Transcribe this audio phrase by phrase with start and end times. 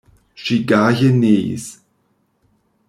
[0.43, 1.69] Ŝi gaje neis.